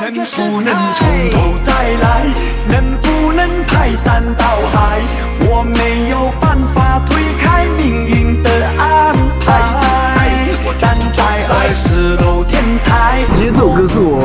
[0.00, 2.26] 能不能从头再来？
[2.68, 5.00] 能不能排山倒海？
[5.40, 8.27] 我没有办法推开命运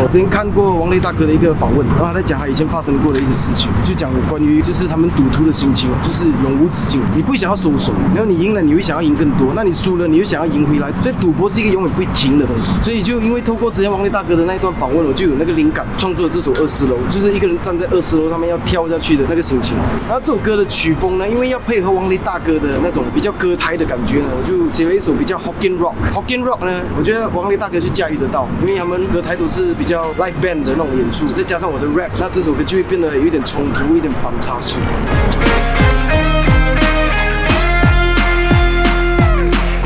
[0.04, 6.99] 我之前看过王雷大哥的一个访问，然后他在讲他以前发生过的一些事情，就讲关于就是他们赌徒的心情，就是永无止境。
[7.15, 10.92] 你不想要收手，然后你赢了，你会想要赢更多；那你输了，你又想要赢回来。
[11.02, 12.74] 所以赌博是一个永远不会停的东西。
[12.81, 19.73] 所以就因为透过之前王雷大哥的那一段访问，我就有那个灵感，创作了这首《二十楼》，就是一个人站在二十楼上面要跳下去的那个心情。
[20.09, 25.93] 然后这首歌的曲风呢，因为要配合王雷大哥的那种比较歌台的感觉呢，我就写了一首比较 Hokkien Rock。
[26.13, 34.77] Hokkien Rock 呢，我觉得王雷大哥去驾驭得到，因为他们歌台都是比较 live band 的那种演出，再加上我的 rap，那这首歌就会变得有点冲突，一点反差性。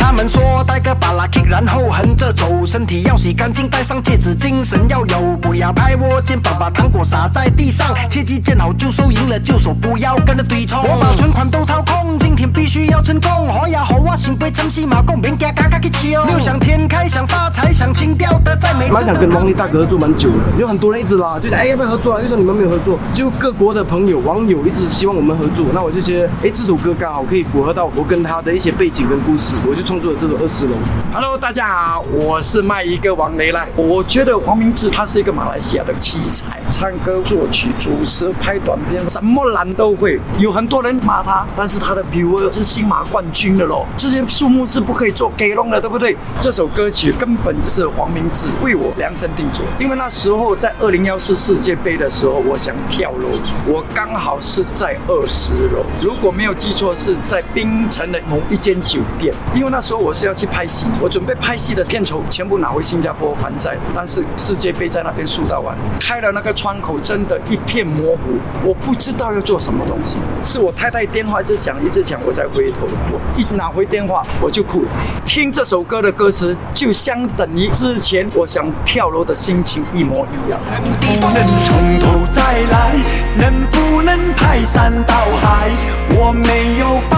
[0.07, 10.81] 他们说带个巴拉 kick，然后横着走，身体要洗干净，戴上戒指，精神要有，不要拍我肩膀，把糖果撒在地上，切记见好就收，赢了就手，不要跟着对冲。
[10.81, 13.29] 我把存款都掏空，今天必须要成功。
[13.53, 16.23] 好呀好啊，心被珍惜马共，别加嘎嘎去求。
[16.23, 18.93] 六想天开，想发财，想情调的在每次。
[18.93, 22.21] 蛮想跟王力大哥合作蛮久的，有很多人一直拉，就讲哎要不要合作啊？
[22.21, 30.73] 就说你们没有合作，就各国的朋友网友一直希望我们合作，那我就觉得哎这首歌刚好可以符合到我跟他的一些背景跟故事，我就创作了这个《二十楼》。
[31.11, 33.65] Hello，大家好，我是卖一个王雷啦。
[33.75, 40.19] 我觉得黄明志他是一个马来西亚的奇才，唱歌、作曲、主持、拍短片，什么难都会。
[40.37, 46.15] 有很多人骂他，但是他的 View 是新马冠军的咯，这些数目是不可以做给弄的，对不对？
[46.39, 53.29] 这首歌曲根本是黄明志为我量身定做，因为那时候在二零幺四世界杯的时候，我想跳楼，
[53.65, 70.17] 我刚好是在二十楼，如果没有记错是在槟城的某一间酒店，因为那时候我是要去拍戏，我准备拍戏的片酬全部拿回新加坡还债，但是世界杯在那边输到完，开了那个窗口，真的一片模糊，我不知道要做什么东西。
[70.43, 72.79] 是我太太电话一直响一直响，我才回头，
[73.13, 74.83] 我一拿回电话我就哭。
[75.25, 80.59] 听这首歌的歌词，就相等于之前我想跳楼的心情一模一样。
[80.69, 82.91] 能不能从头再来？
[83.37, 85.69] 能不能排山倒海？
[86.09, 87.16] 我没有办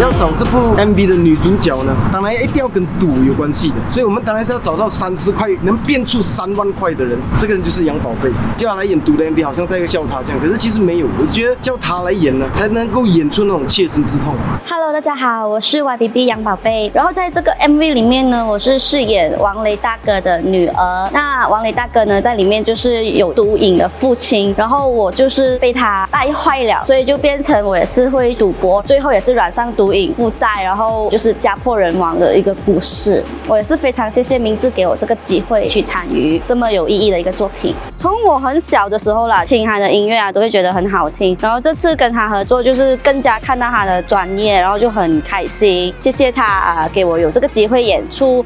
[0.00, 8.30] 要找这部 MV 的女主角呢，当然一定要跟赌有关系的，所以我们当然是要找到三十块能变出三万块的人，这个人就是杨宝贝。
[8.56, 14.36] 叫他来演赌的 MV，好像在笑他这样，可是其实没有，我觉得叫他来演呢，才能够演出那种切身之痛。
[14.68, 16.88] Hello，大家好，我是 YDB 杨宝贝。
[16.94, 21.10] 然后在这个 MV 里面呢，我是饰演王雷大哥的女儿。
[21.12, 33.22] 那王雷大哥呢，在里面就是有毒瘾的父亲，然后我就是被他带坏了，所以就变成我也是会赌博，最后也是染上毒瘾、负债，然后就是家破人亡的一个故事。
[33.46, 37.74] 我也是非常谢谢明志给我这个机会去参与这么有意义的一个作品。
[37.96, 41.36] 从我很小的时候啦，听他的音乐啊，都会觉得很好听。
[41.40, 45.92] 然后这次跟他合作，就是更加看到他的专业，然后就很开心。
[45.96, 48.44] 谢谢他啊，给我有这个机会演出。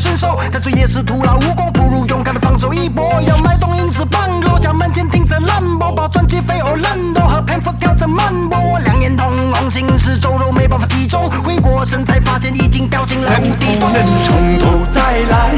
[0.00, 3.20] 老板逆来顺受，在做夜市徒劳无功，不如勇敢的放手一搏。
[3.26, 13.88] 要买东英是棒落，家门前停着兰博，把钻戒飞欧兰多和蝙蝠跳着慢波，我两眼通红，心是瘦肉没办法集中，回过神才发现已经掉进了无底洞。
[13.88, 15.50] 不能从头再来？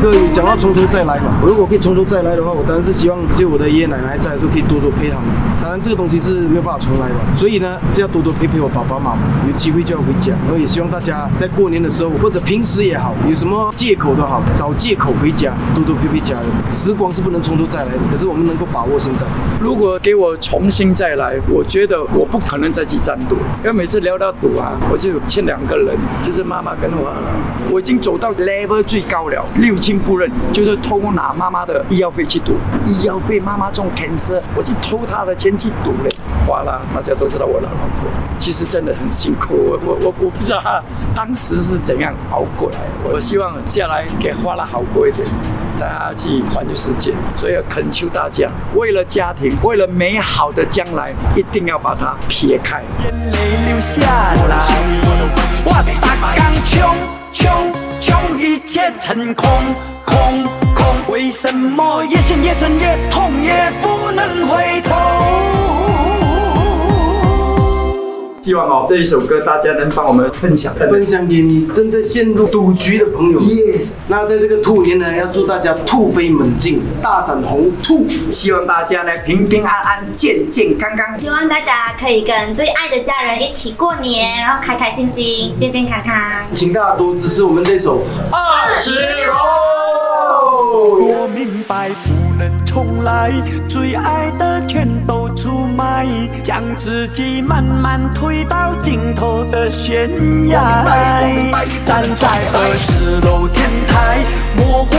[0.00, 5.28] 对讲到从头再来嘛，我如果可以从头再来的话，我当然是希望就我的爷爷奶奶在的时候可以多多陪他们。
[5.60, 10.32] 当然这个东西是没有办法重来的，所以呢是要多多陪陪我爸爸妈妈，有机会就要回家。
[10.46, 16.44] 然后也希望大家在过年的时候或者平时也好，有什么借口都好，找借口回家，多多陪陪家人。
[16.70, 19.26] 时光是不能从头再来的，可是我们能够把握现在。
[19.60, 27.12] 如果给我重新再来，我觉得我不可能再去战赌，因为每次聊到赌啊，我就欠两个人，就是妈妈跟我，
[27.70, 32.52] 我已经走到 level 最高了，六千亲不认，就是偷拿妈妈的医药费去赌，
[32.86, 36.16] 医药费妈妈中 cancer，我去偷她的钱去赌嘞，
[36.46, 40.80] 花了，大家都知道我老老婆，其实真的很辛苦，我我我我不知道她
[41.12, 45.26] 当时是怎样熬过来，我希望下来给花了好过一点。
[45.80, 52.84] 大家去环游世界，所以要恳求大家，为了家庭，为了美好的将来，一定要把它撇开。
[53.02, 54.56] 眼泪流下来。
[55.64, 56.80] 我打刚冲
[57.32, 57.89] 冲冲，一
[58.72, 59.50] 切成空
[60.06, 60.14] 空
[60.76, 61.12] 空。
[61.12, 66.09] 为什么越陷越深越痛，也不能回头？
[68.42, 70.74] 希望哦这一首歌大家能帮我们分享。
[70.74, 73.40] 分享给你正在陷入赌局的朋友。
[73.40, 78.06] Yes，那在这个兔年呢，要祝大家兔飞猛进，大展宏兔。
[78.32, 81.18] 希望大家呢平平安安、健健康康。
[81.18, 86.16] 希望大家可以跟最爱的家人一起过年，然后开开心心、健健康康。
[86.54, 88.00] 请大家多支持我们这首
[88.32, 88.90] 二十
[90.32, 93.30] 我明白不能重来，
[93.68, 96.06] 最爱的全都出卖，
[96.42, 100.08] 将自己慢慢推到尽头的悬
[100.48, 100.82] 崖。
[101.84, 104.24] 站在二十楼天台，
[104.56, 104.90] 模糊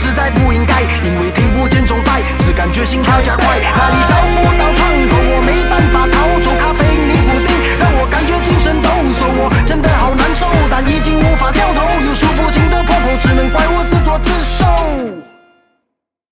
[0.00, 3.58] 实在不应该，因为听不见钟摆，只感觉心跳加快，